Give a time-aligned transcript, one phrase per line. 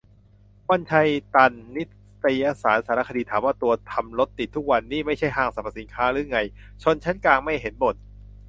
[0.69, 1.83] วันชัย ตัน นิ
[2.23, 6.39] ตยสารสารคดี ถามว่า ตัวทำรถติดทุกวันนี่ ไม่ใช่ห้างสรรพสินค้าหรือไง
[6.83, 7.95] ชนชั้นกลางไม่เห็นบ่น